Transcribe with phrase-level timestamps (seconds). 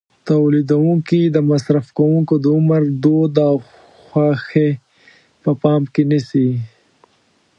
[0.27, 3.55] تولیدوونکي د مصرف کوونکو د عمر، دود او
[4.07, 4.69] خوښې
[5.43, 6.49] په پام کې نیسي.